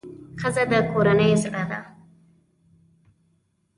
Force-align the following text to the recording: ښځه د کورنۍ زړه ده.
ښځه 0.41 0.63
د 0.71 0.73
کورنۍ 0.91 1.31
زړه 1.43 1.63
ده. 1.69 1.79